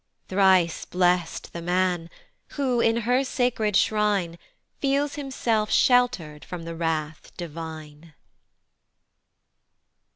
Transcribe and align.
Thrice 0.29 0.83
blest 0.85 1.53
the 1.53 1.61
man, 1.61 2.09
who, 2.53 2.79
in 2.81 3.01
her 3.01 3.23
sacred 3.23 3.75
shrine, 3.77 4.39
Feels 4.79 5.13
himself 5.13 5.69
shelter'd 5.69 6.43
from 6.43 6.63
the 6.63 6.75
wrath 6.75 7.31
divine! 7.37 8.15